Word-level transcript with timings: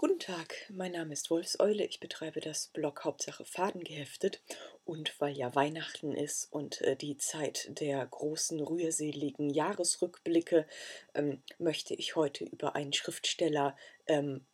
Guten 0.00 0.18
Tag, 0.18 0.54
mein 0.70 0.92
Name 0.92 1.12
ist 1.12 1.28
Wolfseule. 1.28 1.84
Ich 1.84 2.00
betreibe 2.00 2.40
das 2.40 2.68
Blog 2.68 3.04
Hauptsache 3.04 3.44
Faden 3.44 3.84
geheftet. 3.84 4.40
Und 4.86 5.20
weil 5.20 5.36
ja 5.36 5.54
Weihnachten 5.54 6.16
ist 6.16 6.50
und 6.50 6.80
äh, 6.80 6.96
die 6.96 7.18
Zeit 7.18 7.68
der 7.78 8.06
großen 8.06 8.58
rührseligen 8.60 9.50
Jahresrückblicke, 9.50 10.66
ähm, 11.12 11.42
möchte 11.58 11.92
ich 11.92 12.16
heute 12.16 12.44
über 12.46 12.74
einen 12.76 12.94
Schriftsteller 12.94 13.76
ähm, 14.06 14.46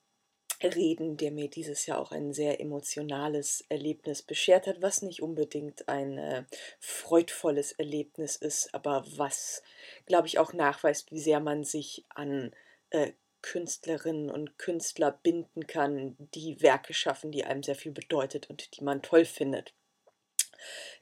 reden, 0.64 1.16
der 1.16 1.30
mir 1.30 1.48
dieses 1.48 1.86
Jahr 1.86 2.00
auch 2.00 2.10
ein 2.10 2.32
sehr 2.32 2.60
emotionales 2.60 3.64
Erlebnis 3.68 4.22
beschert 4.22 4.66
hat, 4.66 4.82
was 4.82 5.02
nicht 5.02 5.22
unbedingt 5.22 5.88
ein 5.88 6.18
äh, 6.18 6.44
freudvolles 6.80 7.70
Erlebnis 7.70 8.34
ist, 8.34 8.74
aber 8.74 9.04
was, 9.14 9.62
glaube 10.06 10.26
ich, 10.26 10.40
auch 10.40 10.52
nachweist, 10.52 11.12
wie 11.12 11.20
sehr 11.20 11.38
man 11.38 11.62
sich 11.62 12.04
an 12.08 12.52
äh, 12.90 13.12
Künstlerinnen 13.46 14.28
und 14.28 14.58
Künstler 14.58 15.12
binden 15.22 15.68
kann, 15.68 16.16
die 16.34 16.60
Werke 16.62 16.92
schaffen, 16.94 17.30
die 17.30 17.44
einem 17.44 17.62
sehr 17.62 17.76
viel 17.76 17.92
bedeutet 17.92 18.50
und 18.50 18.76
die 18.76 18.82
man 18.82 19.02
toll 19.02 19.24
findet. 19.24 19.72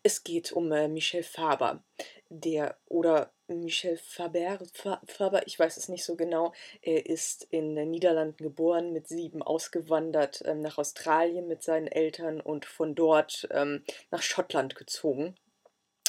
Es 0.02 0.24
geht 0.24 0.52
um 0.52 0.70
äh, 0.70 0.86
Michel 0.86 1.22
Faber, 1.22 1.82
der 2.28 2.76
oder 2.86 3.32
Michel 3.46 3.96
Faber, 3.96 4.58
Faber, 5.06 5.46
ich 5.46 5.58
weiß 5.58 5.78
es 5.78 5.88
nicht 5.88 6.04
so 6.04 6.16
genau. 6.16 6.52
Er 6.82 7.06
ist 7.06 7.46
in 7.48 7.74
den 7.76 7.90
Niederlanden 7.90 8.42
geboren, 8.42 8.92
mit 8.92 9.08
sieben 9.08 9.42
ausgewandert 9.42 10.42
ähm, 10.44 10.60
nach 10.60 10.76
Australien 10.76 11.48
mit 11.48 11.62
seinen 11.62 11.86
Eltern 11.86 12.42
und 12.42 12.66
von 12.66 12.94
dort 12.94 13.48
ähm, 13.52 13.84
nach 14.10 14.22
Schottland 14.22 14.76
gezogen. 14.76 15.34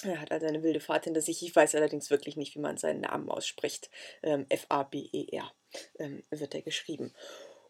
Er 0.05 0.21
hat 0.21 0.31
also 0.31 0.45
eine 0.45 0.63
wilde 0.63 0.79
Fahrt 0.79 1.05
hinter 1.05 1.21
sich. 1.21 1.43
Ich 1.43 1.55
weiß 1.55 1.75
allerdings 1.75 2.09
wirklich 2.09 2.37
nicht, 2.37 2.55
wie 2.55 2.59
man 2.59 2.77
seinen 2.77 3.01
Namen 3.01 3.29
ausspricht. 3.29 3.89
Ähm, 4.23 4.45
F-A-B-E-R 4.49 5.51
ähm, 5.99 6.23
wird 6.29 6.55
er 6.55 6.61
geschrieben. 6.61 7.13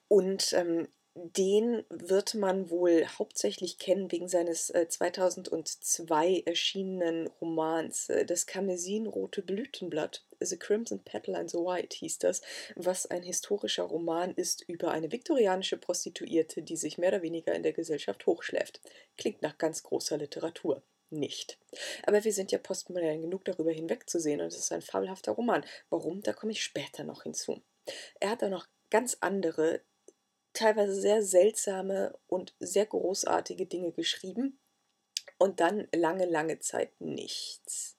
Und 0.08 0.54
ähm, 0.54 0.88
den 1.18 1.86
wird 1.90 2.34
man 2.34 2.70
wohl 2.70 3.06
hauptsächlich 3.08 3.80
kennen 3.80 4.12
wegen 4.12 4.28
seines 4.28 4.70
äh, 4.70 4.90
2002 4.90 6.44
erschienenen 6.46 7.28
Romans 7.40 8.10
äh, 8.10 8.26
Das 8.26 8.46
Karmesinrote 8.46 9.42
Blütenblatt, 9.42 10.26
The 10.42 10.58
Crimson 10.58 11.00
Petal 11.00 11.36
and 11.36 11.50
the 11.50 11.58
White 11.58 11.96
hieß 11.96 12.20
das, 12.20 12.42
was 12.76 13.06
ein 13.06 13.24
historischer 13.24 13.84
Roman 13.84 14.34
ist 14.34 14.68
über 14.68 14.92
eine 14.92 15.10
viktorianische 15.10 15.78
Prostituierte, 15.78 16.62
die 16.62 16.76
sich 16.76 16.98
mehr 16.98 17.10
oder 17.10 17.22
weniger 17.22 17.56
in 17.56 17.64
der 17.64 17.74
Gesellschaft 17.74 18.26
hochschläft. 18.26 18.82
Klingt 19.18 19.42
nach 19.42 19.58
ganz 19.58 19.84
großer 19.84 20.18
Literatur 20.18 20.84
nicht. 21.10 21.58
Aber 22.06 22.24
wir 22.24 22.34
sind 22.34 22.52
ja 22.52 22.58
postmodern 22.58 23.22
genug, 23.22 23.46
darüber 23.46 23.72
hinwegzusehen 23.72 24.42
und 24.42 24.48
es 24.48 24.58
ist 24.58 24.72
ein 24.72 24.82
fabelhafter 24.82 25.34
Roman. 25.34 25.66
Warum? 25.90 26.22
Da 26.22 26.34
komme 26.34 26.52
ich 26.52 26.64
später 26.64 27.04
noch 27.04 27.24
hinzu. 27.24 27.62
Er 28.20 28.32
hat 28.32 28.44
auch 28.44 28.50
noch 28.50 28.68
ganz 28.90 29.18
andere, 29.22 29.82
teilweise 30.54 30.96
sehr 30.96 31.22
seltsame 31.22 32.18
und 32.28 32.56
sehr 32.60 32.86
großartige 32.86 33.66
Dinge 33.66 33.92
geschrieben 33.92 34.60
und 35.38 35.60
dann 35.60 35.88
lange, 35.94 36.26
lange 36.26 36.60
Zeit 36.60 37.00
nichts. 37.00 37.98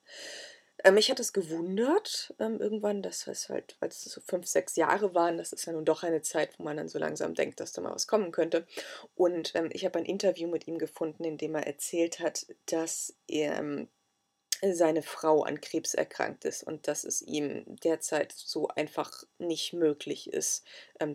Äh, 0.84 0.90
mich 0.90 1.10
hat 1.10 1.20
es 1.20 1.32
gewundert, 1.32 2.34
ähm, 2.38 2.60
irgendwann, 2.60 3.02
dass 3.02 3.26
es 3.26 3.48
halt, 3.48 3.76
weil 3.80 3.88
es 3.88 4.02
so 4.04 4.20
fünf, 4.20 4.46
sechs 4.46 4.76
Jahre 4.76 5.14
waren, 5.14 5.38
das 5.38 5.52
ist 5.52 5.64
ja 5.66 5.72
nun 5.72 5.84
doch 5.84 6.02
eine 6.02 6.22
Zeit, 6.22 6.58
wo 6.58 6.64
man 6.64 6.76
dann 6.76 6.88
so 6.88 6.98
langsam 6.98 7.34
denkt, 7.34 7.60
dass 7.60 7.72
da 7.72 7.80
mal 7.80 7.94
was 7.94 8.06
kommen 8.06 8.30
könnte. 8.32 8.66
Und 9.14 9.54
ähm, 9.54 9.70
ich 9.72 9.84
habe 9.84 9.98
ein 9.98 10.04
Interview 10.04 10.48
mit 10.48 10.66
ihm 10.66 10.78
gefunden, 10.78 11.24
in 11.24 11.38
dem 11.38 11.54
er 11.54 11.66
erzählt 11.66 12.20
hat, 12.20 12.46
dass 12.66 13.14
er, 13.26 13.58
ähm, 13.58 13.88
seine 14.72 15.02
Frau 15.02 15.42
an 15.42 15.60
Krebs 15.60 15.94
erkrankt 15.94 16.44
ist 16.44 16.62
und 16.62 16.88
dass 16.88 17.04
es 17.04 17.20
ihm 17.22 17.64
derzeit 17.84 18.32
so 18.32 18.68
einfach 18.68 19.24
nicht 19.38 19.72
möglich 19.74 20.32
ist 20.32 20.64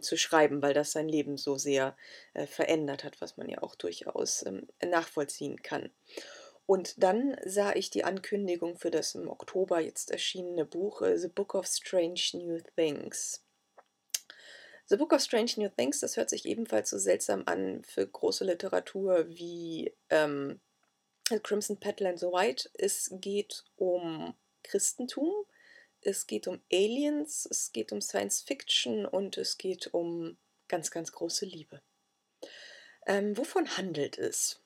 zu 0.01 0.17
schreiben, 0.17 0.61
weil 0.61 0.73
das 0.73 0.91
sein 0.91 1.09
Leben 1.09 1.37
so 1.37 1.57
sehr 1.57 1.97
äh, 2.33 2.45
verändert 2.45 3.03
hat, 3.03 3.19
was 3.19 3.37
man 3.37 3.49
ja 3.49 3.63
auch 3.63 3.75
durchaus 3.75 4.45
nachvollziehen 4.85 5.61
kann. 5.63 5.89
Und 6.65 7.01
dann 7.01 7.37
sah 7.45 7.73
ich 7.73 7.89
die 7.89 8.03
Ankündigung 8.03 8.77
für 8.77 8.91
das 8.91 9.15
im 9.15 9.27
Oktober 9.27 9.79
jetzt 9.79 10.11
erschienene 10.11 10.65
Buch 10.65 11.01
äh, 11.01 11.17
The 11.17 11.27
Book 11.27 11.55
of 11.55 11.67
Strange 11.67 12.21
New 12.33 12.59
Things. 12.75 13.43
The 14.87 14.97
Book 14.97 15.13
of 15.13 15.21
Strange 15.21 15.53
New 15.57 15.69
Things, 15.69 16.01
das 16.01 16.17
hört 16.17 16.29
sich 16.29 16.45
ebenfalls 16.45 16.89
so 16.89 16.97
seltsam 16.97 17.43
an 17.45 17.83
für 17.83 18.05
große 18.05 18.43
Literatur 18.43 19.27
wie 19.29 19.93
ähm, 20.09 20.59
Crimson 21.43 21.79
Petal 21.79 22.07
and 22.07 22.19
the 22.19 22.25
White. 22.27 22.69
Es 22.73 23.09
geht 23.13 23.63
um 23.77 24.35
Christentum, 24.63 25.31
es 26.01 26.27
geht 26.27 26.47
um 26.47 26.61
Aliens, 26.71 27.47
es 27.49 27.71
geht 27.71 27.91
um 27.91 28.01
Science 28.01 28.41
Fiction 28.41 29.05
und 29.05 29.37
es 29.37 29.57
geht 29.57 29.93
um 29.93 30.37
ganz, 30.67 30.91
ganz 30.91 31.11
große 31.11 31.45
Liebe. 31.45 31.81
Ähm, 33.05 33.37
wovon 33.37 33.77
handelt 33.77 34.17
es? 34.17 34.60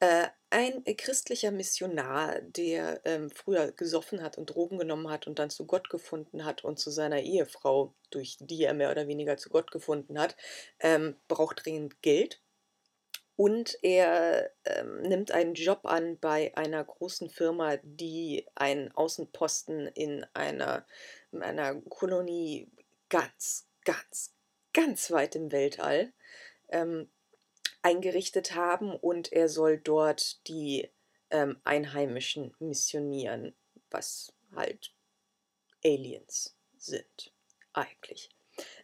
Äh, 0.00 0.28
ein 0.50 0.86
äh, 0.86 0.94
christlicher 0.94 1.50
Missionar, 1.50 2.40
der 2.40 3.00
ähm, 3.04 3.30
früher 3.30 3.72
gesoffen 3.72 4.22
hat 4.22 4.38
und 4.38 4.46
Drogen 4.46 4.78
genommen 4.78 5.10
hat 5.10 5.26
und 5.26 5.38
dann 5.38 5.50
zu 5.50 5.66
Gott 5.66 5.90
gefunden 5.90 6.44
hat 6.44 6.64
und 6.64 6.78
zu 6.78 6.90
seiner 6.90 7.20
Ehefrau, 7.20 7.94
durch 8.10 8.38
die 8.40 8.62
er 8.64 8.74
mehr 8.74 8.90
oder 8.90 9.08
weniger 9.08 9.36
zu 9.36 9.50
Gott 9.50 9.70
gefunden 9.72 10.18
hat, 10.18 10.36
ähm, 10.80 11.16
braucht 11.26 11.64
dringend 11.64 12.00
Geld. 12.00 12.40
Und 13.34 13.78
er 13.82 14.50
ähm, 14.64 15.02
nimmt 15.02 15.30
einen 15.32 15.54
Job 15.54 15.80
an 15.84 16.18
bei 16.18 16.56
einer 16.56 16.82
großen 16.84 17.30
Firma, 17.30 17.76
die 17.82 18.46
einen 18.54 18.90
Außenposten 18.92 19.86
in 19.88 20.26
einer, 20.34 20.86
in 21.30 21.42
einer 21.42 21.74
Kolonie 21.82 22.68
ganz, 23.08 23.68
ganz, 23.84 24.34
ganz 24.72 25.10
weit 25.10 25.36
im 25.36 25.52
Weltall 25.52 26.12
ähm, 26.68 27.08
eingerichtet 27.88 28.54
haben 28.54 28.94
und 28.94 29.32
er 29.32 29.48
soll 29.48 29.78
dort 29.78 30.46
die 30.46 30.90
ähm, 31.30 31.58
Einheimischen 31.64 32.54
missionieren, 32.58 33.54
was 33.90 34.34
halt 34.54 34.92
Aliens 35.82 36.54
sind 36.76 37.32
eigentlich. 37.72 38.28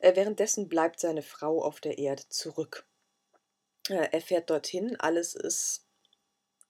Äh, 0.01 0.17
währenddessen 0.17 0.71
bleibt 0.71 1.01
seine 1.01 1.21
Frau 1.21 1.63
auf 1.63 1.83
der 1.83 1.99
Erde 1.99 2.23
zurück. 2.31 2.87
Äh, 3.91 4.09
er 4.11 4.21
fährt 4.23 4.49
dorthin, 4.49 4.97
alles 4.99 5.35
ist 5.35 5.85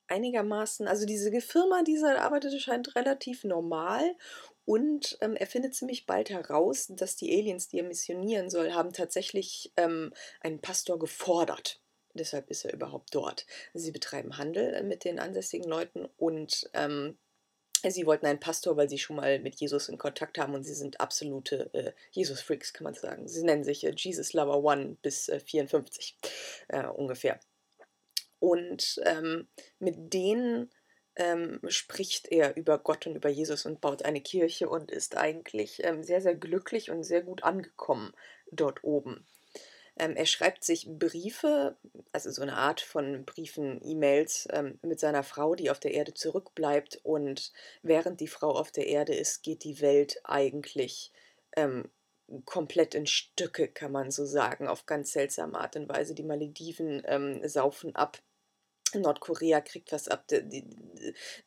einigermaßen, 0.09 0.89
also 0.89 1.07
diese 1.07 1.31
Firma, 1.41 1.85
die 1.85 1.97
er 2.03 2.21
arbeitete, 2.21 2.59
scheint 2.59 2.97
relativ 2.97 3.45
normal 3.45 4.17
und 4.65 5.19
ähm, 5.21 5.37
er 5.37 5.47
findet 5.47 5.77
ziemlich 5.77 6.05
bald 6.05 6.31
heraus, 6.31 6.89
dass 6.89 7.15
die 7.15 7.33
Aliens, 7.33 7.69
die 7.69 7.79
er 7.79 7.85
missionieren 7.85 8.51
soll, 8.51 8.73
haben 8.73 8.93
tatsächlich 8.93 9.73
ähm, 9.77 10.13
einen 10.41 10.61
Pastor 10.61 10.99
gefordert. 10.99 11.81
Deshalb 12.15 12.51
ist 12.51 12.65
er 12.65 12.73
überhaupt 12.73 13.15
dort. 13.15 13.47
Sie 13.75 13.91
betreiben 13.91 14.39
Handel 14.39 14.75
äh, 14.75 14.83
mit 14.83 15.05
den 15.05 15.19
ansässigen 15.19 15.69
Leuten 15.69 16.09
und 16.17 16.71
ähm, 16.73 17.19
sie 17.87 18.07
wollten 18.07 18.27
einen 18.27 18.41
Pastor, 18.41 18.77
weil 18.77 18.89
sie 18.89 18.99
schon 18.99 19.17
mal 19.17 19.41
mit 19.41 19.57
Jesus 19.57 19.89
in 19.89 19.99
Kontakt 19.99 20.39
haben 20.39 20.55
und 20.55 20.63
sie 20.63 20.75
sind 20.75 21.01
absolute 21.01 21.71
äh, 21.75 21.93
Jesus-Freaks, 22.13 22.73
kann 22.73 22.85
man 22.85 22.95
sagen. 22.95 23.29
Sie 23.29 23.43
nennen 23.43 23.65
sich 23.65 23.85
äh, 23.85 23.93
Jesus 23.97 24.33
Lover 24.33 24.63
One 24.63 24.97
bis 25.03 25.29
äh, 25.29 25.41
54 25.41 26.17
äh, 26.69 26.87
ungefähr. 26.87 27.41
Und 28.39 29.01
ähm, 29.05 29.49
mit 29.79 30.13
denen 30.13 30.71
ähm, 31.17 31.61
spricht 31.69 32.31
er 32.31 32.57
über 32.57 32.79
Gott 32.79 33.07
und 33.07 33.17
über 33.17 33.29
Jesus 33.29 33.67
und 33.67 33.81
baut 33.81 34.05
eine 34.05 34.21
Kirche 34.21 34.69
und 34.69 34.91
ist 34.91 35.17
eigentlich 35.17 35.83
ähm, 35.85 36.03
sehr, 36.03 36.21
sehr 36.21 36.35
glücklich 36.35 36.91
und 36.91 37.05
sehr 37.05 37.23
gut 37.23 37.43
angekommen 37.43 38.13
dort 38.51 38.83
oben. 38.85 39.27
Ähm, 39.97 40.17
er 40.17 40.27
schreibt 40.27 40.65
sich 40.65 40.89
Briefe, 40.89 41.77
also 42.13 42.31
so 42.31 42.43
eine 42.43 42.57
Art 42.57 42.81
von 42.81 43.25
Briefen, 43.25 43.81
E-Mails 43.83 44.49
ähm, 44.51 44.79
mit 44.83 44.99
seiner 44.99 45.23
Frau, 45.23 45.55
die 45.55 45.71
auf 45.71 45.79
der 45.79 45.95
Erde 45.95 46.15
zurückbleibt. 46.15 47.01
Und 47.05 47.53
während 47.83 48.21
die 48.21 48.29
Frau 48.29 48.51
auf 48.51 48.73
der 48.73 48.87
Erde 48.87 49.15
ist, 49.15 49.43
geht 49.43 49.65
die 49.65 49.81
Welt 49.81 50.21
eigentlich 50.25 51.13
ähm, 51.57 51.89
komplett 52.45 52.95
in 52.95 53.07
Stücke, 53.07 53.69
kann 53.69 53.93
man 53.93 54.11
so 54.11 54.25
sagen, 54.25 54.67
auf 54.67 54.87
ganz 54.87 55.13
seltsame 55.13 55.59
Art 55.59 55.77
und 55.77 55.89
Weise. 55.89 56.15
Die 56.15 56.23
Malediven 56.23 57.03
ähm, 57.07 57.47
saufen 57.47 57.95
ab 57.95 58.19
Nordkorea 59.01 59.61
kriegt 59.61 59.93
was 59.93 60.09
ab, 60.09 60.27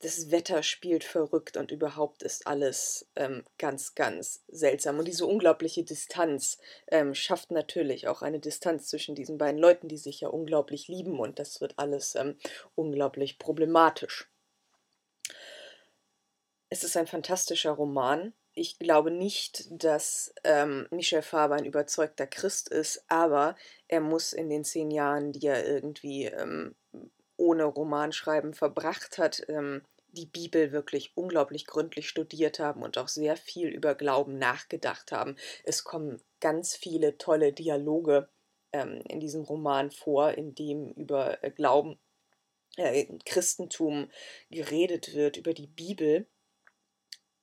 das 0.02 0.32
Wetter 0.32 0.64
spielt 0.64 1.04
verrückt 1.04 1.58
und 1.58 1.72
überhaupt 1.72 2.24
ist 2.24 2.48
alles 2.48 3.08
ähm, 3.16 3.44
ganz, 3.58 3.96
ganz 3.96 4.44
seltsam. 4.48 5.00
Und 5.00 5.08
diese 5.08 5.26
unglaubliche 5.26 5.84
Distanz 5.84 6.58
ähm, 6.88 7.14
schafft 7.16 7.52
natürlich 7.52 8.08
auch 8.08 8.22
eine 8.22 8.40
Distanz 8.40 8.88
zwischen 8.88 9.16
diesen 9.16 9.38
beiden 9.38 9.60
Leuten, 9.60 9.88
die 9.88 9.98
sich 9.98 10.22
ja 10.22 10.30
unglaublich 10.30 10.88
lieben 10.88 11.20
und 11.20 11.40
das 11.40 11.62
wird 11.62 11.74
alles 11.78 12.16
ähm, 12.16 12.38
unglaublich 12.76 13.40
problematisch. 13.40 14.30
Es 16.70 16.84
ist 16.84 16.98
ein 16.98 17.08
fantastischer 17.08 17.72
Roman. 17.72 18.34
Ich 18.54 18.80
glaube 18.80 19.12
nicht, 19.12 19.68
dass 19.70 20.34
ähm, 20.44 20.88
Michel 20.90 21.22
Faber 21.22 21.56
ein 21.56 21.66
überzeugter 21.66 22.26
Christ 22.28 22.70
ist, 22.70 23.04
aber 23.08 23.56
er 23.88 24.02
muss 24.02 24.34
in 24.34 24.50
den 24.50 24.64
zehn 24.64 24.92
Jahren, 24.92 25.32
die 25.32 25.46
er 25.46 25.66
irgendwie 25.66 26.26
ähm, 26.26 26.76
ohne 27.38 27.66
Romanschreiben 27.66 28.54
verbracht 28.54 29.18
hat, 29.18 29.44
ähm, 29.48 29.84
die 30.12 30.26
Bibel 30.26 30.72
wirklich 30.72 31.12
unglaublich 31.16 31.66
gründlich 31.66 32.10
studiert 32.10 32.60
haben 32.60 32.82
und 32.82 32.98
auch 32.98 33.08
sehr 33.08 33.38
viel 33.38 33.70
über 33.70 33.96
Glauben 33.96 34.38
nachgedacht 34.38 35.12
haben. 35.12 35.36
Es 35.64 35.84
kommen 35.84 36.22
ganz 36.40 36.76
viele 36.76 37.18
tolle 37.18 37.54
Dialoge 37.54 38.28
ähm, 38.74 39.02
in 39.08 39.20
diesem 39.20 39.44
Roman 39.44 39.92
vor, 39.92 40.32
in 40.32 40.56
dem 40.56 40.92
über 40.94 41.44
äh, 41.44 41.52
Glauben, 41.52 42.00
äh, 42.78 43.06
Christentum 43.26 44.10
geredet 44.50 45.14
wird, 45.14 45.38
über 45.38 45.54
die 45.54 45.68
Bibel, 45.68 46.26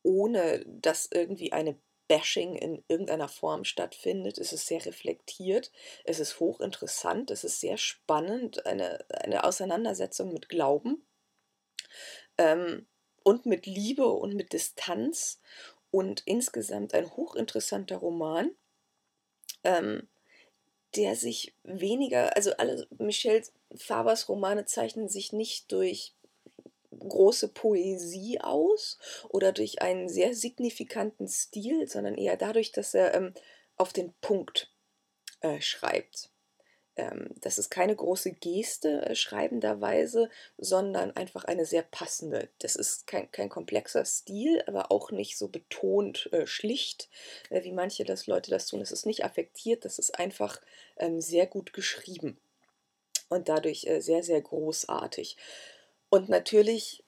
ohne 0.02 0.64
dass 0.66 1.08
irgendwie 1.10 1.52
eine 1.52 1.76
Bashing 2.08 2.54
in 2.56 2.84
irgendeiner 2.88 3.28
Form 3.28 3.64
stattfindet. 3.64 4.38
Es 4.38 4.52
ist 4.52 4.66
sehr 4.66 4.84
reflektiert, 4.84 5.70
es 6.04 6.20
ist 6.20 6.40
hochinteressant, 6.40 7.30
es 7.30 7.44
ist 7.44 7.60
sehr 7.60 7.76
spannend, 7.76 8.66
eine, 8.66 9.04
eine 9.08 9.44
Auseinandersetzung 9.44 10.32
mit 10.32 10.48
Glauben 10.48 11.06
ähm, 12.38 12.86
und 13.22 13.46
mit 13.46 13.66
Liebe 13.66 14.06
und 14.06 14.34
mit 14.34 14.52
Distanz. 14.52 15.40
Und 15.90 16.22
insgesamt 16.26 16.92
ein 16.92 17.08
hochinteressanter 17.16 17.98
Roman, 17.98 18.50
ähm, 19.62 20.08
der 20.96 21.14
sich 21.14 21.54
weniger, 21.62 22.36
also 22.36 22.52
alle 22.56 22.88
Michelle 22.98 23.44
Fabers 23.76 24.28
Romane 24.28 24.64
zeichnen 24.64 25.08
sich 25.08 25.32
nicht 25.32 25.70
durch 25.70 26.14
große 26.98 27.48
Poesie 27.48 28.40
aus 28.40 28.98
oder 29.28 29.52
durch 29.52 29.82
einen 29.82 30.08
sehr 30.08 30.34
signifikanten 30.34 31.28
Stil, 31.28 31.86
sondern 31.88 32.14
eher 32.14 32.36
dadurch, 32.36 32.72
dass 32.72 32.94
er 32.94 33.14
ähm, 33.14 33.34
auf 33.76 33.92
den 33.92 34.12
Punkt 34.20 34.72
äh, 35.40 35.60
schreibt. 35.60 36.30
Ähm, 36.96 37.30
das 37.40 37.58
ist 37.58 37.70
keine 37.70 37.94
große 37.96 38.32
Geste 38.32 39.06
äh, 39.06 39.14
schreibenderweise, 39.14 40.30
sondern 40.58 41.10
einfach 41.16 41.44
eine 41.44 41.66
sehr 41.66 41.82
passende. 41.82 42.48
Das 42.60 42.76
ist 42.76 43.06
kein, 43.06 43.30
kein 43.32 43.48
komplexer 43.48 44.04
Stil, 44.04 44.62
aber 44.66 44.92
auch 44.92 45.10
nicht 45.10 45.36
so 45.36 45.48
betont 45.48 46.28
äh, 46.32 46.46
schlicht, 46.46 47.08
äh, 47.50 47.64
wie 47.64 47.72
manche 47.72 48.04
das 48.04 48.26
Leute 48.26 48.50
das 48.50 48.66
tun. 48.66 48.80
Es 48.80 48.92
ist 48.92 49.06
nicht 49.06 49.24
affektiert, 49.24 49.84
das 49.84 49.98
ist 49.98 50.18
einfach 50.18 50.60
ähm, 50.96 51.20
sehr 51.20 51.46
gut 51.46 51.72
geschrieben 51.72 52.38
und 53.28 53.48
dadurch 53.48 53.86
äh, 53.86 54.00
sehr, 54.00 54.22
sehr 54.22 54.40
großartig. 54.40 55.36
Und 56.14 56.28
natürlich, 56.28 57.02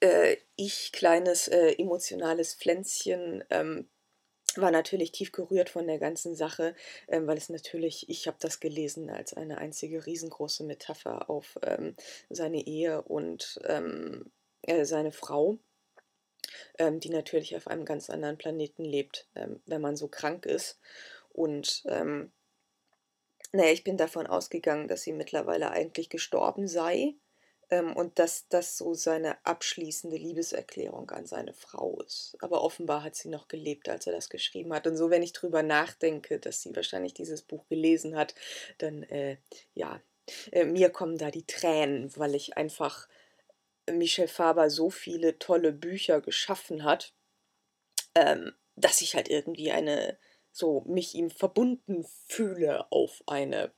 äh, 0.00 0.38
ich, 0.56 0.92
kleines 0.92 1.46
äh, 1.46 1.72
emotionales 1.72 2.54
Pflänzchen, 2.54 3.44
ähm, 3.50 3.86
war 4.56 4.70
natürlich 4.70 5.12
tief 5.12 5.30
gerührt 5.30 5.68
von 5.68 5.86
der 5.86 5.98
ganzen 5.98 6.34
Sache, 6.34 6.74
ähm, 7.08 7.26
weil 7.26 7.36
es 7.36 7.50
natürlich, 7.50 8.08
ich 8.08 8.26
habe 8.26 8.38
das 8.40 8.60
gelesen 8.60 9.10
als 9.10 9.34
eine 9.34 9.58
einzige 9.58 10.06
riesengroße 10.06 10.64
Metapher 10.64 11.28
auf 11.28 11.58
ähm, 11.60 11.96
seine 12.30 12.66
Ehe 12.66 13.02
und 13.02 13.60
ähm, 13.66 14.32
äh, 14.62 14.86
seine 14.86 15.12
Frau, 15.12 15.58
ähm, 16.78 17.00
die 17.00 17.10
natürlich 17.10 17.56
auf 17.56 17.66
einem 17.66 17.84
ganz 17.84 18.08
anderen 18.08 18.38
Planeten 18.38 18.86
lebt, 18.86 19.28
ähm, 19.34 19.60
wenn 19.66 19.82
man 19.82 19.96
so 19.96 20.08
krank 20.08 20.46
ist. 20.46 20.80
Und 21.28 21.84
naja, 21.84 23.70
ich 23.70 23.84
bin 23.84 23.98
davon 23.98 24.26
ausgegangen, 24.26 24.88
dass 24.88 25.02
sie 25.02 25.12
mittlerweile 25.12 25.70
eigentlich 25.70 26.08
gestorben 26.08 26.68
sei 26.68 27.14
ähm, 27.70 27.94
und 27.94 28.18
dass 28.18 28.48
das 28.48 28.78
so 28.78 28.94
seine 28.94 29.44
abschließende 29.44 30.16
Liebeserklärung 30.16 31.10
an 31.10 31.26
seine 31.26 31.52
Frau 31.52 32.00
ist. 32.00 32.36
Aber 32.40 32.62
offenbar 32.62 33.02
hat 33.02 33.14
sie 33.14 33.28
noch 33.28 33.48
gelebt, 33.48 33.88
als 33.88 34.06
er 34.06 34.12
das 34.12 34.30
geschrieben 34.30 34.72
hat. 34.72 34.86
Und 34.86 34.96
so, 34.96 35.10
wenn 35.10 35.22
ich 35.22 35.32
drüber 35.32 35.62
nachdenke, 35.62 36.38
dass 36.38 36.62
sie 36.62 36.74
wahrscheinlich 36.74 37.14
dieses 37.14 37.42
Buch 37.42 37.66
gelesen 37.68 38.16
hat, 38.16 38.34
dann, 38.78 39.02
äh, 39.04 39.38
ja, 39.74 40.00
äh, 40.52 40.64
mir 40.64 40.90
kommen 40.90 41.18
da 41.18 41.30
die 41.30 41.46
Tränen, 41.46 42.14
weil 42.16 42.34
ich 42.34 42.56
einfach 42.56 43.08
Michel 43.90 44.28
Faber 44.28 44.70
so 44.70 44.90
viele 44.90 45.38
tolle 45.38 45.72
Bücher 45.72 46.20
geschaffen 46.20 46.84
hat, 46.84 47.14
ähm, 48.14 48.52
dass 48.76 49.00
ich 49.00 49.14
halt 49.14 49.28
irgendwie 49.28 49.70
eine 49.70 50.18
so 50.52 50.82
mich 50.86 51.14
ihm 51.14 51.30
verbunden 51.30 52.06
fühle 52.26 52.90
auf 52.90 53.22
eine 53.26 53.72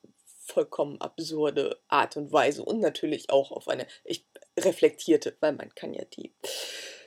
vollkommen 0.50 1.00
absurde 1.00 1.80
Art 1.88 2.16
und 2.16 2.32
Weise 2.32 2.64
und 2.64 2.80
natürlich 2.80 3.30
auch 3.30 3.52
auf 3.52 3.68
eine 3.68 3.86
ich, 4.04 4.26
reflektierte, 4.58 5.36
weil 5.40 5.52
man 5.52 5.74
kann 5.74 5.94
ja 5.94 6.04
die 6.04 6.32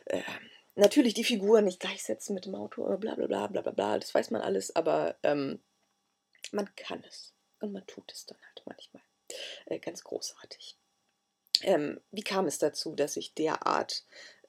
äh, 0.05 0.21
natürlich 0.75 1.13
die 1.13 1.23
Figur 1.23 1.61
nicht 1.61 1.79
gleichsetzen 1.79 2.33
mit 2.33 2.45
dem 2.45 2.55
Autor, 2.55 2.97
bla 2.97 3.15
bla 3.15 3.27
bla 3.27 3.47
bla 3.47 3.61
bla 3.61 3.71
bla, 3.71 3.99
das 3.99 4.13
weiß 4.13 4.31
man 4.31 4.41
alles, 4.41 4.75
aber 4.75 5.15
ähm, 5.23 5.59
man 6.51 6.73
kann 6.75 7.03
es 7.07 7.33
und 7.59 7.71
man 7.71 7.85
tut 7.87 8.11
es 8.11 8.25
dann 8.25 8.39
halt 8.41 8.63
manchmal. 8.65 9.03
Äh, 9.65 9.79
ganz 9.79 10.03
großartig. 10.03 10.77
Ähm, 11.61 12.01
wie 12.11 12.23
kam 12.23 12.45
es 12.45 12.57
dazu, 12.57 12.95
dass 12.95 13.15
ich 13.15 13.33
derart 13.33 14.03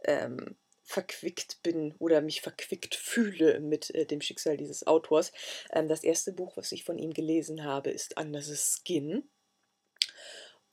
ähm, 0.04 0.56
verquickt 0.84 1.62
bin 1.62 1.94
oder 1.98 2.20
mich 2.20 2.42
verquickt 2.42 2.94
fühle 2.94 3.60
mit 3.60 3.90
äh, 3.94 4.06
dem 4.06 4.20
Schicksal 4.20 4.56
dieses 4.56 4.86
Autors. 4.86 5.32
Ähm, 5.72 5.88
das 5.88 6.04
erste 6.04 6.32
Buch, 6.32 6.56
was 6.56 6.72
ich 6.72 6.84
von 6.84 6.98
ihm 6.98 7.12
gelesen 7.12 7.64
habe, 7.64 7.90
ist 7.90 8.18
Anders 8.18 8.80
Skin. 8.84 9.28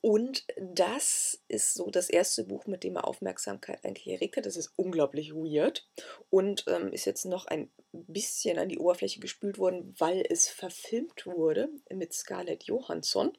Und 0.02 0.46
das 0.60 1.44
ist 1.48 1.76
so 1.76 1.92
das 1.92 2.10
erste 2.10 2.44
Buch, 2.44 2.66
mit 2.66 2.84
dem 2.84 2.96
er 2.96 3.08
Aufmerksamkeit 3.08 3.86
eigentlich 3.86 4.08
erregt 4.08 4.36
hat. 4.36 4.48
Das 4.48 4.58
ist 4.58 4.74
unglaublich 4.76 5.32
weird 5.32 5.88
und 6.32 6.66
ähm, 6.68 6.92
ist 6.92 7.06
jetzt 7.06 7.26
noch 7.26 7.46
ein 7.46 7.72
bisschen 7.92 8.58
an 8.58 8.68
die 8.68 8.80
Oberfläche 8.80 9.20
gespült 9.20 9.60
worden, 9.60 9.94
weil 10.00 10.26
es 10.28 10.50
verfilmt 10.50 11.28
wurde 11.28 11.70
mit 11.94 12.14
Scarlett 12.14 12.64
Johansson. 12.64 13.38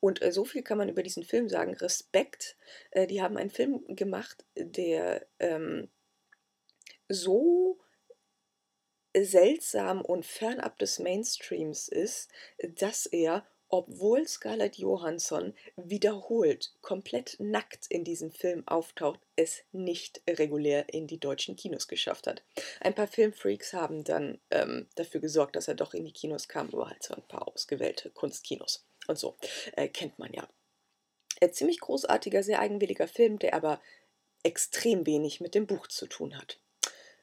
Und 0.00 0.22
äh, 0.22 0.32
so 0.32 0.44
viel 0.44 0.62
kann 0.62 0.78
man 0.78 0.88
über 0.88 1.02
diesen 1.02 1.24
Film 1.24 1.48
sagen. 1.48 1.74
Respekt. 1.74 2.56
Äh, 2.90 3.06
die 3.06 3.22
haben 3.22 3.36
einen 3.36 3.50
Film 3.50 3.84
gemacht, 3.88 4.44
der 4.56 5.26
ähm, 5.38 5.88
so 7.08 7.78
seltsam 9.16 10.02
und 10.02 10.26
fernab 10.26 10.78
des 10.78 10.98
Mainstreams 10.98 11.88
ist, 11.88 12.30
dass 12.76 13.06
er, 13.06 13.46
obwohl 13.68 14.26
Scarlett 14.28 14.76
Johansson 14.76 15.54
wiederholt 15.76 16.74
komplett 16.82 17.36
nackt 17.38 17.86
in 17.88 18.04
diesem 18.04 18.30
Film 18.30 18.66
auftaucht, 18.68 19.20
es 19.34 19.64
nicht 19.72 20.22
regulär 20.28 20.92
in 20.92 21.06
die 21.06 21.18
deutschen 21.18 21.56
Kinos 21.56 21.88
geschafft 21.88 22.26
hat. 22.26 22.42
Ein 22.80 22.94
paar 22.94 23.08
Filmfreaks 23.08 23.72
haben 23.72 24.04
dann 24.04 24.40
ähm, 24.50 24.86
dafür 24.94 25.20
gesorgt, 25.20 25.56
dass 25.56 25.68
er 25.68 25.74
doch 25.74 25.94
in 25.94 26.04
die 26.04 26.12
Kinos 26.12 26.48
kam, 26.48 26.68
aber 26.68 26.88
halt 26.88 27.02
so 27.02 27.14
ein 27.14 27.26
paar 27.26 27.48
ausgewählte 27.48 28.10
Kunstkinos 28.10 28.84
und 29.08 29.18
so. 29.18 29.36
Äh, 29.72 29.88
kennt 29.88 30.18
man 30.18 30.32
ja. 30.32 30.48
Ein 31.40 31.52
ziemlich 31.52 31.80
großartiger, 31.80 32.42
sehr 32.42 32.60
eigenwilliger 32.60 33.08
Film, 33.08 33.38
der 33.38 33.54
aber 33.54 33.80
extrem 34.42 35.06
wenig 35.06 35.40
mit 35.40 35.54
dem 35.54 35.66
Buch 35.66 35.86
zu 35.88 36.06
tun 36.06 36.36
hat. 36.36 36.60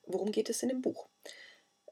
Worum 0.05 0.31
geht 0.31 0.49
es 0.49 0.61
in 0.63 0.69
dem 0.69 0.81
Buch? 0.81 1.07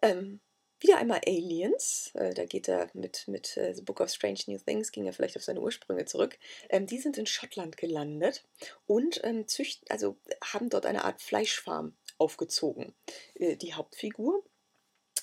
Ähm, 0.01 0.41
wieder 0.79 0.97
einmal 0.97 1.21
Aliens, 1.25 2.11
äh, 2.13 2.33
da 2.33 2.45
geht 2.45 2.67
er 2.67 2.89
mit, 2.93 3.27
mit 3.27 3.55
äh, 3.55 3.73
The 3.73 3.81
Book 3.81 4.01
of 4.01 4.09
Strange 4.09 4.41
New 4.47 4.57
Things, 4.57 4.91
ging 4.91 5.05
er 5.05 5.13
vielleicht 5.13 5.37
auf 5.37 5.43
seine 5.43 5.61
Ursprünge 5.61 6.05
zurück. 6.05 6.37
Ähm, 6.69 6.87
die 6.87 6.99
sind 6.99 7.17
in 7.17 7.25
Schottland 7.25 7.77
gelandet 7.77 8.43
und 8.85 9.21
ähm, 9.23 9.47
züchten, 9.47 9.89
also 9.89 10.17
haben 10.43 10.69
dort 10.69 10.85
eine 10.85 11.05
Art 11.05 11.21
Fleischfarm 11.21 11.95
aufgezogen. 12.17 12.93
Äh, 13.35 13.55
die 13.55 13.73
Hauptfigur 13.73 14.43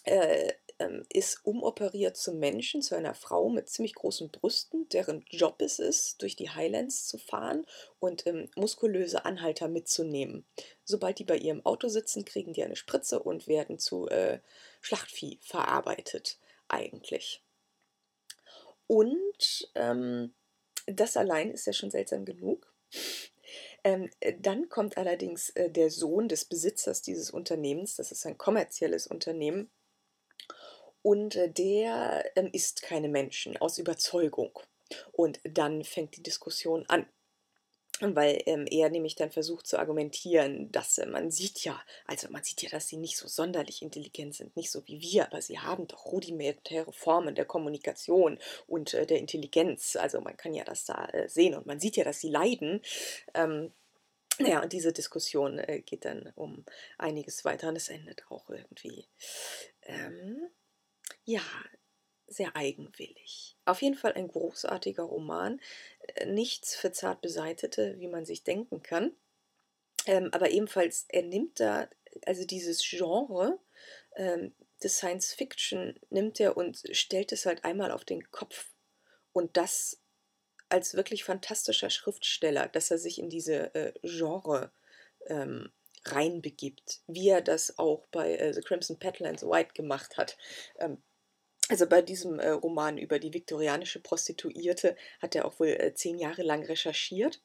äh, 0.05 0.53
ähm, 0.81 1.05
ist 1.11 1.45
umoperiert 1.45 2.17
zum 2.17 2.39
Menschen, 2.39 2.83
zu 2.83 2.97
einer 2.97 3.15
Frau 3.15 3.49
mit 3.49 3.69
ziemlich 3.69 3.95
großen 3.95 4.31
Brüsten, 4.31 4.89
deren 4.89 5.25
Job 5.29 5.61
es 5.61 5.79
ist, 5.79 6.23
durch 6.23 6.35
die 6.35 6.51
Highlands 6.51 7.07
zu 7.07 7.19
fahren 7.19 7.67
und 7.99 8.27
ähm, 8.27 8.51
muskulöse 8.57 9.25
Anhalter 9.25 9.69
mitzunehmen. 9.69 10.47
Sobald 10.85 11.19
die 11.19 11.25
bei 11.25 11.37
ihrem 11.37 11.65
Auto 11.65 11.89
sitzen, 11.89 12.25
kriegen 12.25 12.53
die 12.53 12.65
eine 12.65 12.77
Spritze 12.77 13.23
und 13.23 13.47
werden 13.47 13.79
zu 13.79 14.09
äh, 14.09 14.41
Schlachtvieh 14.81 15.39
verarbeitet, 15.43 16.39
eigentlich. 16.69 17.43
Und 18.87 19.71
ähm, 19.77 20.35
das 20.87 21.17
allein 21.17 21.51
ist 21.51 21.67
ja 21.67 21.73
schon 21.73 21.91
seltsam 21.91 22.25
genug. 22.25 22.73
Ähm, 23.85 24.11
dann 24.41 24.69
kommt 24.69 24.97
allerdings 24.97 25.51
äh, 25.51 25.71
der 25.71 25.91
Sohn 25.91 26.29
des 26.29 26.45
Besitzers 26.45 27.03
dieses 27.03 27.31
Unternehmens, 27.31 27.97
das 27.97 28.13
ist 28.13 28.27
ein 28.27 28.39
kommerzielles 28.39 29.07
Unternehmen, 29.07 29.71
und 31.02 31.37
äh, 31.37 31.50
der 31.50 32.25
ähm, 32.37 32.50
isst 32.52 32.83
keine 32.83 33.09
Menschen 33.09 33.57
aus 33.57 33.78
Überzeugung. 33.78 34.59
Und 35.12 35.40
dann 35.45 35.85
fängt 35.85 36.16
die 36.16 36.23
Diskussion 36.23 36.85
an. 36.88 37.07
Weil 38.02 38.42
ähm, 38.47 38.66
er 38.71 38.88
nämlich 38.88 39.14
dann 39.14 39.30
versucht 39.30 39.66
zu 39.66 39.78
argumentieren, 39.78 40.73
dass 40.73 40.97
äh, 40.97 41.07
man 41.07 41.30
sieht 41.30 41.64
ja, 41.64 41.78
also 42.07 42.28
man 42.30 42.42
sieht 42.42 42.62
ja, 42.62 42.71
dass 42.71 42.88
sie 42.88 42.97
nicht 42.97 43.19
so 43.19 43.28
sonderlich 43.28 43.83
intelligent 43.83 44.35
sind, 44.35 44.57
nicht 44.57 44.71
so 44.71 44.87
wie 44.87 45.02
wir, 45.02 45.26
aber 45.26 45.42
sie 45.42 45.59
haben 45.59 45.87
doch 45.87 46.07
rudimentäre 46.07 46.92
Formen 46.95 47.35
der 47.35 47.45
Kommunikation 47.45 48.38
und 48.66 48.95
äh, 48.95 49.07
der 49.07 49.19
Intelligenz. 49.19 49.97
Also 49.97 50.23
man 50.23 50.37
kann 50.37 50.54
ja 50.54 50.64
das 50.64 50.87
da 50.87 51.04
äh, 51.12 51.28
sehen 51.28 51.54
und 51.54 51.66
man 51.66 51.78
sieht 51.78 51.97
ja, 51.97 52.04
dass 52.04 52.21
sie 52.21 52.30
leiden. 52.30 52.80
Ähm, 53.35 53.71
naja, 54.40 54.62
und 54.62 54.73
diese 54.73 54.92
Diskussion 54.92 55.59
äh, 55.59 55.83
geht 55.83 56.07
dann 56.07 56.33
um 56.35 56.64
einiges 56.97 57.45
weiter 57.45 57.69
und 57.69 57.76
es 57.76 57.90
endet 57.90 58.25
auch 58.30 58.49
irgendwie. 58.49 59.07
Ähm, 59.83 60.40
ja, 61.25 61.43
sehr 62.27 62.55
eigenwillig. 62.55 63.57
Auf 63.65 63.83
jeden 63.83 63.97
Fall 63.97 64.12
ein 64.15 64.29
großartiger 64.29 65.03
Roman. 65.03 65.61
Äh, 66.15 66.27
nichts 66.27 66.75
für 66.77 66.93
zart 66.93 67.21
beseitete, 67.21 67.99
wie 67.99 68.09
man 68.09 68.25
sich 68.25 68.45
denken 68.45 68.83
kann. 68.83 69.12
Ähm, 70.07 70.31
aber 70.33 70.50
ebenfalls, 70.50 71.07
er 71.09 71.23
nimmt 71.23 71.61
da 71.61 71.89
also 72.27 72.45
dieses 72.45 72.83
Genre, 72.83 73.59
ähm, 74.17 74.53
des 74.83 74.97
Science 74.97 75.33
Fiction 75.33 75.99
nimmt 76.09 76.41
er 76.41 76.57
und 76.57 76.83
stellt 76.93 77.33
es 77.33 77.47
halt 77.47 77.65
einmal 77.65 77.91
auf 77.91 78.05
den 78.05 78.31
Kopf. 78.31 78.71
Und 79.33 79.57
das 79.57 80.00
als 80.69 80.95
wirklich 80.95 81.25
fantastischer 81.25 81.91
Schriftsteller, 81.91 82.69
dass 82.69 82.91
er 82.91 82.99
sich 82.99 83.19
in 83.19 83.29
diese 83.29 83.75
äh, 83.75 83.93
Genre 84.03 84.71
ähm, 85.27 85.71
reinbegibt, 86.05 87.00
wie 87.07 87.29
er 87.29 87.43
das 87.43 87.79
auch 87.79 88.07
bei 88.07 88.37
äh, 88.37 88.55
The 88.55 88.62
Crimson 88.62 88.99
Petal 88.99 89.27
and 89.27 89.41
the 89.41 89.47
White 89.47 89.75
gemacht 89.75 90.17
hat. 90.17 90.39
Ähm, 90.79 91.03
also 91.71 91.87
bei 91.87 92.03
diesem 92.03 92.39
äh, 92.39 92.50
Roman 92.50 92.99
über 92.99 93.19
die 93.19 93.33
viktorianische 93.33 94.00
Prostituierte 94.00 94.97
hat 95.21 95.35
er 95.35 95.45
auch 95.45 95.61
wohl 95.61 95.69
äh, 95.69 95.95
zehn 95.95 96.19
Jahre 96.19 96.43
lang 96.43 96.65
recherchiert 96.65 97.41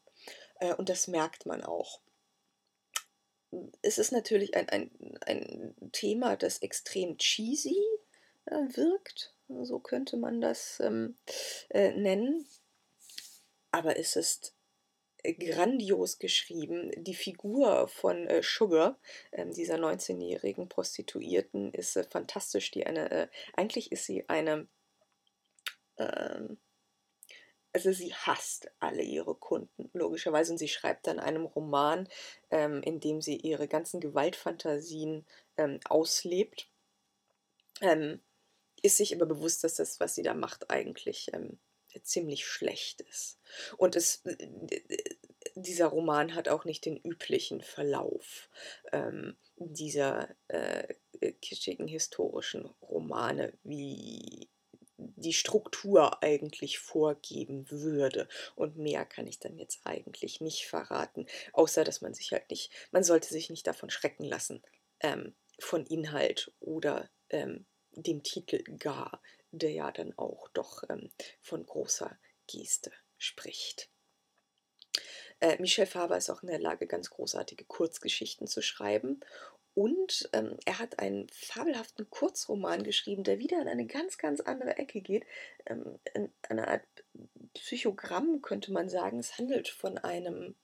äh, 0.60 0.74
und 0.74 0.90
das 0.90 1.08
merkt 1.08 1.46
man 1.46 1.64
auch. 1.64 2.02
Es 3.82 3.98
ist 3.98 4.12
natürlich 4.12 4.56
ein, 4.56 4.68
ein, 4.70 4.92
ein 5.22 5.76
Thema, 5.92 6.36
das 6.36 6.58
extrem 6.60 7.18
cheesy 7.18 7.78
äh, 8.46 8.56
wirkt, 8.76 9.34
so 9.48 9.80
könnte 9.80 10.18
man 10.18 10.42
das 10.42 10.80
ähm, 10.82 11.16
äh, 11.70 11.92
nennen 11.92 12.46
aber 13.76 14.00
es 14.00 14.16
ist 14.16 14.54
grandios 15.34 16.20
geschrieben. 16.20 16.92
Die 16.98 17.14
Figur 17.14 17.88
von 17.88 18.28
äh, 18.28 18.42
Sugar, 18.44 19.00
ähm, 19.32 19.52
dieser 19.52 19.76
19-jährigen 19.76 20.70
Prostituierten, 20.70 21.74
ist 21.74 21.96
äh, 21.96 22.04
fantastisch. 22.04 22.72
Die 22.72 22.86
eine, 22.86 23.12
äh, 23.12 23.28
eigentlich 23.54 23.92
ist 23.92 24.06
sie 24.06 24.28
eine, 24.30 24.68
ähm, 25.98 26.58
also 27.74 27.92
sie 27.92 28.14
hasst 28.14 28.72
alle 28.80 29.02
ihre 29.02 29.36
Kunden, 29.36 29.90
logischerweise. 29.94 30.54
Und 30.54 30.58
sie 30.58 30.70
schreibt 30.70 31.08
dann 31.08 31.20
einem 31.20 31.46
Roman, 31.46 32.08
ähm, 32.52 32.82
in 32.84 33.00
dem 33.00 33.22
sie 33.22 33.36
ihre 33.38 33.68
ganzen 33.68 34.00
Gewaltfantasien 34.00 35.26
ähm, 35.58 35.80
auslebt. 35.86 36.70
Ist 38.82 38.98
sich 38.98 39.14
aber 39.14 39.26
bewusst, 39.26 39.66
dass 39.66 39.76
das, 39.76 40.00
was 40.00 40.16
sie 40.16 40.24
da 40.24 40.34
macht, 40.34 40.70
eigentlich 40.70 41.30
ziemlich 42.04 42.46
schlecht 42.46 43.02
ist. 43.02 43.40
Und 43.78 43.96
es, 43.96 44.24
dieser 45.56 45.88
Roman 45.88 46.36
hat 46.36 46.50
auch 46.50 46.66
nicht 46.66 46.86
den 46.86 46.98
üblichen 46.98 47.62
Verlauf 47.62 48.50
ähm, 48.92 49.38
dieser 49.58 50.30
äh, 50.48 50.94
kitschigen 51.42 51.88
historischen 51.88 52.66
Romane, 52.82 53.54
wie 53.64 54.50
die 54.98 55.34
Struktur 55.34 56.24
eigentlich 56.24 56.80
vorgeben 56.80 57.70
würde. 57.70 58.28
Und 58.56 58.78
mehr 58.78 59.06
kann 59.06 59.28
ich 59.28 59.40
dann 59.40 59.58
jetzt 59.58 59.82
eigentlich 59.84 60.42
nicht 60.42 60.68
verraten, 60.68 61.26
außer 61.54 61.84
dass 61.84 62.02
man 62.02 62.14
sich 62.14 62.32
halt 62.32 62.50
nicht, 62.50 62.72
man 62.92 63.04
sollte 63.04 63.30
sich 63.30 63.50
nicht 63.50 63.68
davon 63.68 63.90
schrecken 63.90 64.26
lassen, 64.26 64.64
ähm, 65.02 65.36
von 65.60 65.86
Inhalt 65.86 66.52
oder 66.60 67.10
ähm, 67.30 67.66
dem 67.92 68.24
Titel 68.24 68.64
gar 68.78 69.22
der 69.60 69.72
ja 69.72 69.92
dann 69.92 70.18
auch 70.18 70.50
doch 70.50 70.84
ähm, 70.90 71.12
von 71.42 71.66
großer 71.66 72.18
Geste 72.48 72.92
spricht. 73.18 73.90
Äh, 75.40 75.58
Michel 75.60 75.86
Faber 75.86 76.18
ist 76.18 76.30
auch 76.30 76.42
in 76.44 76.50
der 76.50 76.60
Lage, 76.60 76.88
ganz 76.88 77.10
großartige 77.10 77.66
Kurzgeschichten 77.66 78.48
zu 78.48 78.62
schreiben. 78.62 79.20
Und 79.74 80.30
ähm, 80.32 80.58
er 80.66 80.80
hat 80.80 81.00
einen 81.00 81.28
fabelhaften 81.30 82.10
Kurzroman 82.10 82.84
geschrieben, 82.84 83.26
der 83.26 83.40
wieder 83.40 83.62
in 83.62 83.68
eine 83.68 83.86
ganz, 83.86 84.18
ganz 84.18 84.40
andere 84.40 84.78
Ecke 84.78 85.02
geht. 85.02 85.26
Ähm, 85.66 86.00
in 86.14 86.32
eine 86.48 86.70
Art 86.70 86.86
Psychogramm 87.54 88.42
könnte 88.42 88.72
man 88.72 88.88
sagen. 88.88 89.20
Es 89.20 89.38
handelt 89.38 89.68
von 89.68 89.98
einem 89.98 90.56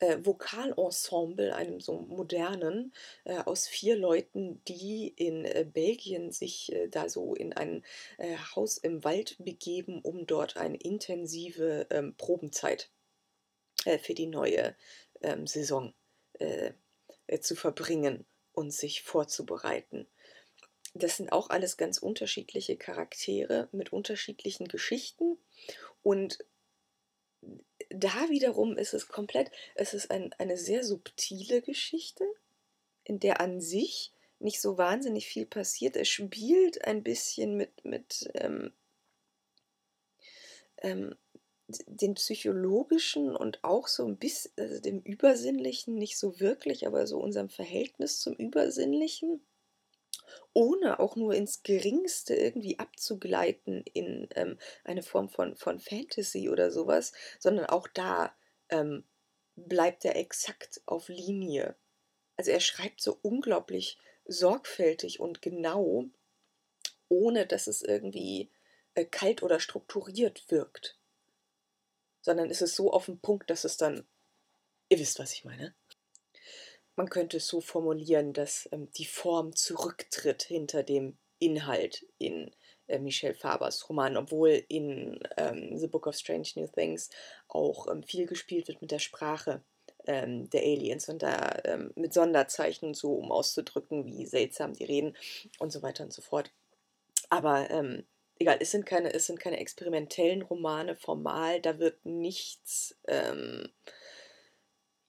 äh, 0.00 0.18
Vokalensemble, 0.24 1.54
einem 1.54 1.80
so 1.80 2.00
modernen, 2.00 2.92
äh, 3.24 3.38
aus 3.38 3.66
vier 3.66 3.96
Leuten, 3.96 4.62
die 4.66 5.08
in 5.08 5.44
äh, 5.44 5.64
Belgien 5.70 6.32
sich 6.32 6.72
äh, 6.72 6.88
da 6.88 7.08
so 7.08 7.34
in 7.34 7.52
ein 7.52 7.84
äh, 8.18 8.36
Haus 8.54 8.78
im 8.78 9.04
Wald 9.04 9.36
begeben, 9.38 10.00
um 10.02 10.26
dort 10.26 10.56
eine 10.56 10.76
intensive 10.76 11.86
ähm, 11.90 12.14
Probenzeit 12.16 12.90
äh, 13.84 13.98
für 13.98 14.14
die 14.14 14.26
neue 14.26 14.76
ähm, 15.22 15.46
Saison 15.46 15.94
zu 17.40 17.54
verbringen 17.54 18.26
und 18.50 18.72
sich 18.72 19.02
vorzubereiten. 19.02 20.08
Das 20.94 21.16
sind 21.16 21.30
auch 21.30 21.48
alles 21.48 21.76
ganz 21.76 21.98
unterschiedliche 21.98 22.76
Charaktere 22.76 23.68
mit 23.70 23.92
unterschiedlichen 23.92 24.66
Geschichten 24.66 25.38
und 26.02 26.44
da 27.90 28.28
wiederum 28.28 28.76
ist 28.76 28.94
es 28.94 29.08
komplett, 29.08 29.50
es 29.74 29.94
ist 29.94 30.10
ein, 30.10 30.32
eine 30.38 30.56
sehr 30.56 30.84
subtile 30.84 31.62
Geschichte, 31.62 32.24
in 33.04 33.20
der 33.20 33.40
an 33.40 33.60
sich 33.60 34.12
nicht 34.38 34.60
so 34.60 34.78
wahnsinnig 34.78 35.26
viel 35.26 35.46
passiert. 35.46 35.96
Es 35.96 36.08
spielt 36.08 36.84
ein 36.84 37.02
bisschen 37.02 37.56
mit, 37.56 37.84
mit 37.84 38.30
ähm, 38.34 38.72
ähm, 40.78 41.14
den 41.66 42.14
psychologischen 42.14 43.34
und 43.34 43.64
auch 43.64 43.88
so 43.88 44.06
ein 44.06 44.18
bisschen 44.18 44.52
also 44.58 44.80
dem 44.80 45.00
Übersinnlichen, 45.00 45.94
nicht 45.94 46.18
so 46.18 46.40
wirklich, 46.40 46.86
aber 46.86 47.06
so 47.06 47.18
unserem 47.18 47.48
Verhältnis 47.48 48.20
zum 48.20 48.34
Übersinnlichen 48.34 49.40
ohne 50.52 51.00
auch 51.00 51.16
nur 51.16 51.34
ins 51.34 51.62
Geringste 51.62 52.34
irgendwie 52.34 52.78
abzugleiten 52.78 53.84
in 53.92 54.28
ähm, 54.34 54.58
eine 54.84 55.02
Form 55.02 55.28
von, 55.28 55.56
von 55.56 55.80
Fantasy 55.80 56.48
oder 56.48 56.70
sowas, 56.70 57.12
sondern 57.38 57.66
auch 57.66 57.88
da 57.88 58.34
ähm, 58.68 59.04
bleibt 59.56 60.04
er 60.04 60.16
exakt 60.16 60.82
auf 60.86 61.08
Linie. 61.08 61.76
Also 62.36 62.50
er 62.50 62.60
schreibt 62.60 63.00
so 63.00 63.18
unglaublich 63.22 63.98
sorgfältig 64.26 65.20
und 65.20 65.42
genau, 65.42 66.06
ohne 67.08 67.46
dass 67.46 67.66
es 67.66 67.82
irgendwie 67.82 68.50
äh, 68.94 69.04
kalt 69.04 69.42
oder 69.42 69.60
strukturiert 69.60 70.50
wirkt. 70.50 70.98
Sondern 72.22 72.50
es 72.50 72.62
ist 72.62 72.74
so 72.74 72.92
auf 72.92 73.06
den 73.06 73.20
Punkt, 73.20 73.50
dass 73.50 73.64
es 73.64 73.76
dann, 73.76 74.06
ihr 74.88 74.98
wisst, 74.98 75.18
was 75.18 75.32
ich 75.32 75.44
meine. 75.44 75.74
Man 76.96 77.08
könnte 77.08 77.38
es 77.38 77.46
so 77.46 77.60
formulieren, 77.60 78.32
dass 78.32 78.68
ähm, 78.72 78.90
die 78.92 79.04
Form 79.04 79.54
zurücktritt 79.54 80.42
hinter 80.42 80.82
dem 80.82 81.16
Inhalt 81.38 82.06
in 82.18 82.50
äh, 82.86 82.98
Michel 82.98 83.34
Fabers 83.34 83.88
Roman, 83.88 84.16
obwohl 84.16 84.62
in 84.68 85.18
ähm, 85.36 85.76
The 85.78 85.88
Book 85.88 86.06
of 86.06 86.16
Strange 86.16 86.48
New 86.56 86.68
Things 86.68 87.10
auch 87.48 87.88
ähm, 87.88 88.02
viel 88.02 88.26
gespielt 88.26 88.68
wird 88.68 88.80
mit 88.80 88.90
der 88.90 88.98
Sprache 88.98 89.62
ähm, 90.06 90.48
der 90.50 90.62
Aliens 90.62 91.08
und 91.08 91.22
da 91.22 91.58
ähm, 91.64 91.92
mit 91.96 92.12
Sonderzeichen 92.12 92.94
so, 92.94 93.14
um 93.14 93.32
auszudrücken, 93.32 94.06
wie 94.06 94.26
seltsam 94.26 94.74
die 94.74 94.84
reden 94.84 95.16
und 95.58 95.72
so 95.72 95.82
weiter 95.82 96.04
und 96.04 96.12
so 96.12 96.22
fort. 96.22 96.50
Aber 97.30 97.70
ähm, 97.70 98.04
egal, 98.38 98.58
es 98.60 98.70
sind 98.70 98.86
keine, 98.86 99.12
es 99.12 99.26
sind 99.26 99.40
keine 99.40 99.58
experimentellen 99.58 100.42
Romane 100.42 100.94
formal, 100.94 101.60
da 101.60 101.78
wird 101.78 102.04
nichts 102.04 102.96
ähm, 103.08 103.68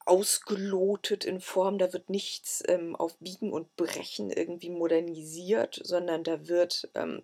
ausgelotet 0.06 1.26
in 1.26 1.42
Form, 1.42 1.78
da 1.78 1.92
wird 1.92 2.10
nichts 2.10 2.64
ähm, 2.68 2.96
auf 2.96 3.18
Biegen 3.18 3.52
und 3.52 3.76
Brechen 3.76 4.30
irgendwie 4.30 4.70
modernisiert, 4.70 5.82
sondern 5.84 6.24
da 6.24 6.48
wird 6.48 6.90
ähm, 6.94 7.24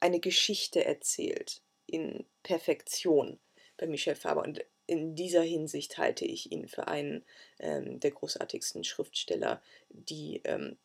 eine 0.00 0.20
Geschichte 0.20 0.84
erzählt 0.84 1.62
in 1.86 2.24
Perfektion 2.42 3.40
bei 3.76 3.86
Michel 3.86 4.14
Faber. 4.14 4.42
Und 4.42 4.64
in 4.86 5.16
dieser 5.16 5.42
Hinsicht 5.42 5.98
halte 5.98 6.24
ich 6.24 6.52
ihn 6.52 6.68
für 6.68 6.86
einen 6.88 7.24
ähm, 7.58 7.98
der 8.00 8.12
großartigsten 8.12 8.84
Schriftsteller, 8.84 9.60
die 9.90 10.40
ähm, 10.44 10.78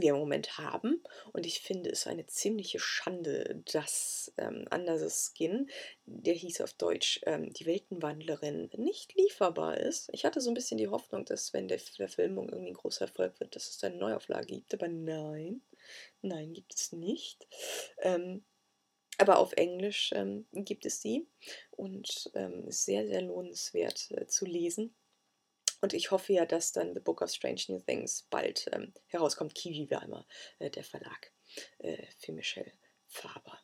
wir 0.00 0.10
im 0.10 0.18
Moment 0.18 0.58
haben. 0.58 1.02
Und 1.32 1.46
ich 1.46 1.60
finde 1.60 1.90
es 1.90 2.06
eine 2.06 2.26
ziemliche 2.26 2.78
Schande, 2.78 3.62
dass 3.72 4.32
ähm, 4.38 4.66
Skin, 5.08 5.68
der 6.04 6.34
hieß 6.34 6.60
auf 6.60 6.72
Deutsch 6.74 7.20
ähm, 7.26 7.52
Die 7.52 7.66
Weltenwandlerin, 7.66 8.70
nicht 8.76 9.14
lieferbar 9.14 9.78
ist. 9.78 10.08
Ich 10.12 10.24
hatte 10.24 10.40
so 10.40 10.50
ein 10.50 10.54
bisschen 10.54 10.78
die 10.78 10.88
Hoffnung, 10.88 11.24
dass 11.24 11.52
wenn 11.52 11.68
der 11.68 11.78
Verfilmung 11.78 12.48
irgendwie 12.48 12.70
ein 12.70 12.74
großer 12.74 13.06
Erfolg 13.06 13.38
wird, 13.40 13.56
dass 13.56 13.68
es 13.68 13.82
eine 13.84 13.96
Neuauflage 13.96 14.46
gibt. 14.46 14.74
Aber 14.74 14.88
nein, 14.88 15.62
nein, 16.22 16.52
gibt 16.52 16.74
es 16.74 16.92
nicht. 16.92 17.46
Ähm, 18.02 18.44
aber 19.18 19.38
auf 19.38 19.52
Englisch 19.52 20.12
ähm, 20.14 20.46
gibt 20.52 20.84
es 20.84 21.00
sie 21.00 21.26
und 21.70 22.30
ähm, 22.34 22.70
sehr, 22.70 23.06
sehr 23.06 23.22
lohnenswert 23.22 24.10
äh, 24.10 24.26
zu 24.26 24.44
lesen. 24.44 24.94
Und 25.80 25.92
ich 25.92 26.10
hoffe 26.10 26.32
ja, 26.32 26.46
dass 26.46 26.72
dann 26.72 26.94
The 26.94 27.00
Book 27.00 27.22
of 27.22 27.30
Strange 27.30 27.62
New 27.68 27.80
Things 27.80 28.26
bald 28.30 28.68
ähm, 28.72 28.92
herauskommt. 29.06 29.54
Kiwi 29.54 29.90
war 29.90 30.02
immer 30.02 30.26
äh, 30.58 30.70
der 30.70 30.84
Verlag 30.84 31.32
äh, 31.78 32.06
für 32.18 32.32
Michelle 32.32 32.72
Faber. 33.06 33.60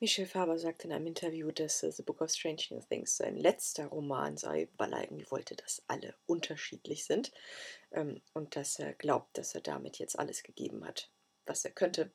Michelle 0.00 0.28
Faber 0.28 0.58
sagte 0.58 0.86
in 0.86 0.92
einem 0.92 1.06
Interview, 1.06 1.50
dass 1.50 1.82
äh, 1.82 1.92
The 1.92 2.02
Book 2.02 2.20
of 2.20 2.30
Strange 2.30 2.62
New 2.70 2.80
Things 2.80 3.16
sein 3.16 3.36
letzter 3.36 3.86
Roman 3.86 4.36
sei, 4.36 4.68
weil 4.76 4.92
er 4.92 5.02
irgendwie 5.02 5.30
wollte, 5.30 5.54
dass 5.56 5.82
alle 5.86 6.14
unterschiedlich 6.26 7.04
sind 7.04 7.32
ähm, 7.92 8.20
und 8.32 8.56
dass 8.56 8.78
er 8.78 8.92
glaubt, 8.94 9.38
dass 9.38 9.54
er 9.54 9.60
damit 9.60 9.98
jetzt 9.98 10.18
alles 10.18 10.42
gegeben 10.42 10.84
hat, 10.84 11.10
was 11.46 11.64
er 11.64 11.70
könnte. 11.70 12.12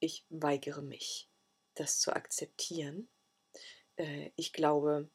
Ich 0.00 0.26
weigere 0.28 0.82
mich, 0.82 1.30
das 1.76 2.00
zu 2.00 2.12
akzeptieren. 2.14 3.08
Äh, 3.96 4.30
ich 4.36 4.52
glaube, 4.52 5.08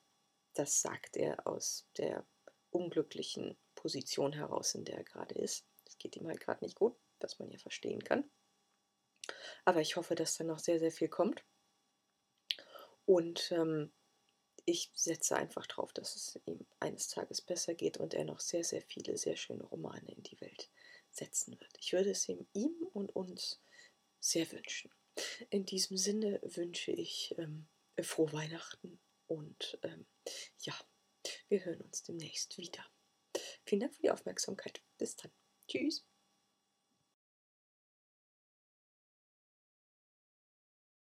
das 0.54 0.82
sagt 0.82 1.16
er 1.16 1.46
aus 1.46 1.88
der 1.98 2.26
unglücklichen 2.72 3.58
Position 3.76 4.34
heraus, 4.34 4.76
in 4.76 4.86
der 4.86 4.98
er 4.98 5.04
gerade 5.04 5.36
ist. 5.36 5.66
geht 5.98 6.16
ihm 6.16 6.28
halt 6.28 6.40
gerade 6.40 6.64
nicht 6.64 6.76
gut, 6.76 6.96
was 7.20 7.40
man 7.40 7.50
ja 7.50 7.58
verstehen 7.58 8.04
kann. 8.04 8.30
Aber 9.66 9.82
ich 9.82 9.96
hoffe, 9.96 10.16
dass 10.16 10.38
da 10.38 10.44
noch 10.44 10.60
sehr, 10.60 10.80
sehr 10.80 10.92
viel 10.92 11.10
kommt. 11.10 11.44
Und 13.06 13.52
ähm, 13.52 13.92
ich 14.66 14.92
setze 14.94 15.36
einfach 15.36 15.66
darauf, 15.66 15.94
dass 15.94 16.16
es 16.16 16.40
ihm 16.46 16.66
eines 16.80 17.08
Tages 17.08 17.42
besser 17.42 17.74
geht 17.74 17.98
und 17.98 18.14
er 18.14 18.26
noch 18.26 18.40
sehr, 18.40 18.64
sehr 18.64 18.82
viele, 18.82 19.18
sehr 19.18 19.36
schöne 19.36 19.64
Romane 19.64 20.12
in 20.12 20.24
die 20.24 20.40
Welt 20.42 20.70
setzen 21.10 21.60
wird. 21.60 21.74
Ich 21.80 21.92
würde 21.94 22.12
es 22.12 22.30
ihm, 22.30 22.48
ihm 22.54 22.76
und 22.94 23.16
uns 23.16 23.62
sehr 24.20 24.52
wünschen. 24.52 24.92
In 25.50 25.66
diesem 25.66 25.98
Sinne 25.98 26.40
wünsche 26.44 26.92
ich 26.92 27.36
ähm, 27.38 27.68
frohe 28.02 28.32
Weihnachten 28.32 29.00
und 29.28 29.80
ähm, 29.84 30.06
ja, 30.62 30.74
wir 31.50 31.66
hören 31.66 31.82
uns 31.82 32.04
demnächst 32.04 32.58
wieder. 32.58 32.86
Vielen 33.66 33.82
Dank 33.82 33.96
für 33.96 34.02
die 34.02 34.12
Aufmerksamkeit. 34.12 34.82
Bis 34.98 35.16
dann. 35.16 35.32
Tschüss. 35.68 36.06